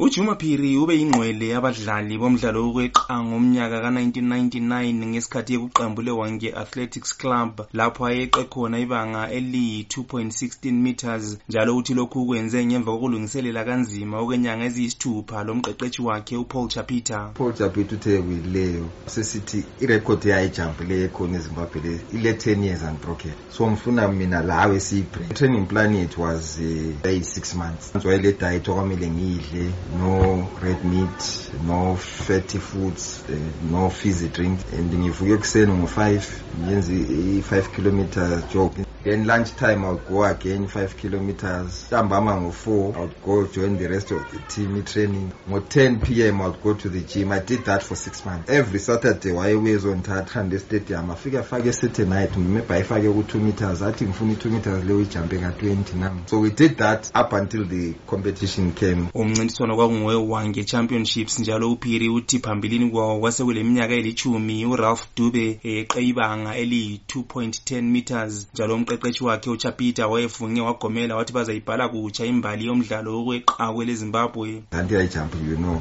[0.00, 8.06] ujuma phiri ube yingqwele abadlali bomdlalo wokweqa ngomnyaka ka-1999 ngesikhathi yeqembu lewange athletics club lapho
[8.06, 16.02] ayeqe khona ibanga eliyi-2.16 meters njalo uthi lokhu kwenze ngemva kokulungiselela kanzima okwenyanga eziyisithupha lomqeqeshi
[16.02, 17.30] wakhe upaul chapita.
[17.34, 23.32] Paul chapita uthe kuyileyo sesithi irekhodi yayijampileyo ekhona ezimbabwe le ile-10 years unbroken.
[23.50, 27.92] So ngifuna mina lawe siyibre training plan yethu was uh, eyi-six months.
[28.04, 29.89] Wayele diet okwamele ngiyidle.
[29.98, 33.34] No red meat no fatty foods uh,
[33.70, 34.60] no fizzy drink.
[34.72, 36.26] And ngivuke ekuseni ngo-five
[36.64, 36.92] ngenze
[37.38, 38.72] i-five kilometer jog
[39.02, 41.84] then lunchtime, I'll go again five kilometers.
[41.90, 46.74] Ntambama ngo-four I'll go join the rest of the team i-training ngo-10 p.m., I'll go
[46.74, 47.32] to the gym.
[47.32, 48.50] I did that for six months.
[48.50, 53.82] Every saturday wayebuye ezondithatha hande estadium afike afake esaturday night maybe ayifake ku-two meters.
[53.82, 56.22] Athi ngifuna i-two meters leyo ijampe ka-twenty nam.
[56.26, 59.08] So we did that up until the competition came.
[59.14, 66.56] Umncintiswano kwakungowewange championships njalo uphiri uthi phambilini kwawo kwasekule minyaka elithumi uralph dube eqe ibanga
[66.56, 73.24] eliyi-2.10 meters njalo umqeqeshi wakhe uchapita wayefunge wagomela wathi bazayibhala kutsha imbali yomdlalo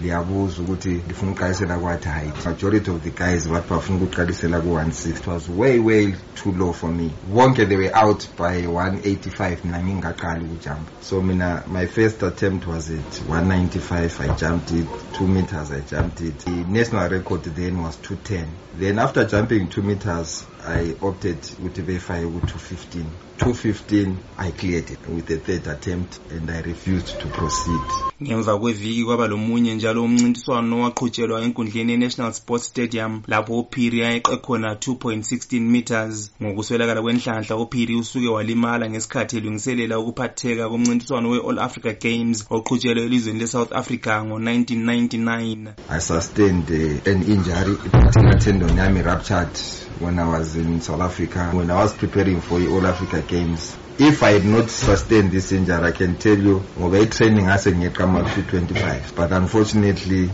[0.00, 1.76] liyabuza ukuthi lifuna ukuqalisela
[2.44, 5.20] majority of the guys bathi bafuna ukuqalisela ku-one six.
[5.20, 7.10] It was way way too low for me.
[7.30, 12.90] Wonke they were out by 185 mina ngingaqali ukujampa so mina my first attempt was
[12.90, 14.86] at 195 i jumped it.
[15.12, 16.38] Two meters i jumped it.
[16.38, 22.26] The national record then was 210 then after jumping two meters i opted ukuthi befake
[22.26, 23.04] ku-215
[23.38, 27.80] 215 i cleared it with the third attempt and i refused to proceed.
[28.22, 34.74] Ngemva kweviki kwaba lomunye njalo umncintiswano waqhutshelwa enkundleni ye-national sports stadium lapho uphiri ayeqe khona
[34.74, 36.30] 2.16 meters.
[36.42, 43.72] Ngokuswelakala kwenhlanhla uphiri usuke walimala ngesikhathi elungiselela ukuphatheka komncintiswano we-all africa games oqhutshelwe elizweni le-south
[43.72, 47.74] africa ngo-1999 i sustained uh, an injury.
[47.90, 48.76] Particular tendon.
[48.76, 49.58] Yami ruptured
[50.00, 53.76] when I was in South Africa, when I was preparing for the All Africa Games.
[53.98, 58.24] If I had not sustained this injury, I can tell you, ngoba i-training ase ngiyeqama
[58.34, 60.30] ku-25 but unfortunately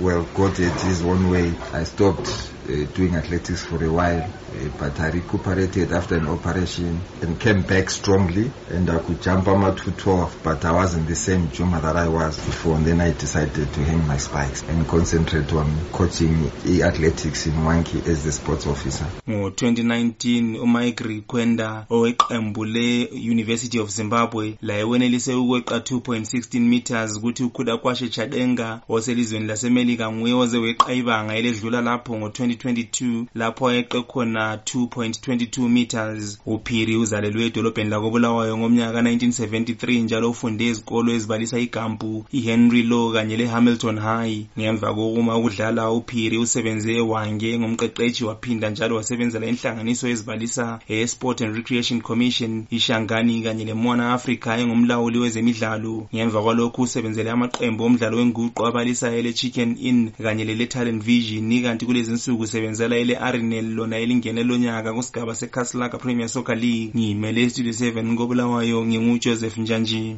[0.00, 4.68] well God it is one way I stopped uh, doing athletics for a while uh,
[4.78, 8.50] but I recuperated after an operation and came back strongly.
[8.70, 12.08] And I could jump on my 212 but I wasn't the same Juma that I
[12.08, 12.76] was before.
[12.76, 18.06] And then I decided to hang my spikes and concentrate on coaching e-athletics in Wankie
[18.06, 19.06] as the sports officer.
[19.28, 28.08] ngo-2019 umike rikwenda oweqembu le-university of zimbabwe laye wenelise ukweqa 2.16 meters kuthi ukhula kwashe
[28.08, 32.16] chadenga oselizweni lasemelika nguye oze weqa ibanga eledlula lapho
[32.54, 36.38] ngo-2022 lapho ayeqe khona 2.22 meters.
[36.46, 43.98] Uphiri uzalelwe edolobheni lakobulawayo ngomnyaka ka-1973 njalo ufunde ezikolo ezibalisa igampu ihenry law kanye le-hamilton
[43.98, 44.46] high.
[44.58, 52.00] Ngemva kokuma ukudlala uphiri usebenze ewange ngomqeqeshi waphinda njalo wasebenzela inhlanganiso ezibalisa e-sport and recreation
[52.00, 56.06] commission ishangani kanye lemwana africa engumlawuli wezemidlalo.
[56.14, 61.62] Ngemva kwalokhu usebenzele amaqembu omdlalo wenguqu abalisa ele-chicken inn kanye lele-talent vision.
[61.64, 66.92] Kanti kulezi nsuku kusebenzela ile-arena lona elingene lonyaka kusigaba sekhasi premier soccer league.
[66.96, 70.16] Ngiyimele istudio 7 kobulawayo ngingujoseph njanjini